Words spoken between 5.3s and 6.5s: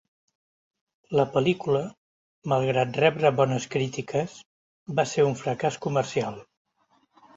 un fracàs comercial.